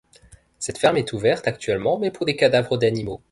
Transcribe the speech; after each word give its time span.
Cette 0.57 0.79
ferme 0.79 0.97
est 0.97 1.13
ouverte 1.13 1.47
actuellement 1.47 1.99
mais 1.99 2.09
pour 2.09 2.25
des 2.25 2.35
cadavres 2.35 2.75
d'animaux. 2.75 3.19